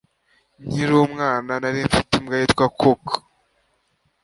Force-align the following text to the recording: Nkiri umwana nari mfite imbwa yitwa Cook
Nkiri 0.67 0.93
umwana 1.05 1.51
nari 1.61 1.79
mfite 1.87 2.11
imbwa 2.19 2.35
yitwa 2.41 2.65
Cook 2.79 3.05